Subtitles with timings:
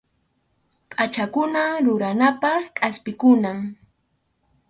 [0.91, 3.57] Pʼachakuna ruranapaq kʼaspikunam.